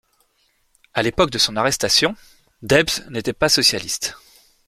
[0.95, 2.15] À l'époque de son arrestation,
[2.63, 4.17] Debs n'était pas socialiste.